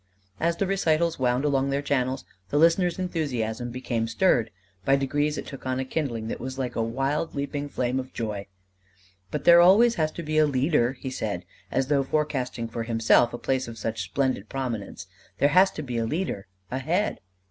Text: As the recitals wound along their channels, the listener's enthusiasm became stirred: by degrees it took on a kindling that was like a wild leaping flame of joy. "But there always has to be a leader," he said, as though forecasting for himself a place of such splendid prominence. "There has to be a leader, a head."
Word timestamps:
As 0.39 0.57
the 0.57 0.65
recitals 0.65 1.19
wound 1.19 1.45
along 1.45 1.69
their 1.69 1.83
channels, 1.83 2.25
the 2.49 2.57
listener's 2.57 2.97
enthusiasm 2.97 3.69
became 3.69 4.07
stirred: 4.07 4.49
by 4.83 4.95
degrees 4.95 5.37
it 5.37 5.45
took 5.45 5.67
on 5.67 5.79
a 5.79 5.85
kindling 5.85 6.27
that 6.27 6.39
was 6.39 6.57
like 6.57 6.75
a 6.75 6.81
wild 6.81 7.35
leaping 7.35 7.69
flame 7.69 7.99
of 7.99 8.11
joy. 8.11 8.47
"But 9.29 9.43
there 9.43 9.61
always 9.61 9.93
has 10.01 10.11
to 10.13 10.23
be 10.23 10.39
a 10.39 10.47
leader," 10.47 10.93
he 10.93 11.11
said, 11.11 11.45
as 11.69 11.85
though 11.85 12.01
forecasting 12.01 12.67
for 12.67 12.81
himself 12.81 13.31
a 13.31 13.37
place 13.37 13.67
of 13.67 13.77
such 13.77 14.01
splendid 14.01 14.49
prominence. 14.49 15.05
"There 15.37 15.49
has 15.49 15.69
to 15.73 15.83
be 15.83 15.99
a 15.99 16.05
leader, 16.07 16.47
a 16.71 16.79
head." 16.79 17.19